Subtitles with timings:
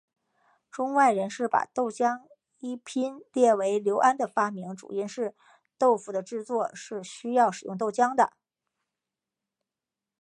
[0.71, 2.23] 中外人士把豆浆
[2.57, 5.35] 一拼列为刘安的发明主因是
[5.77, 8.33] 豆腐的制作是需要使用豆浆的。